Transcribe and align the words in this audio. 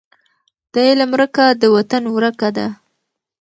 د 0.73 0.75
علم 0.87 1.09
ورکه 1.15 1.45
د 1.61 1.63
وطن 1.75 2.03
ورکه 2.15 2.49
ده. 2.57 2.67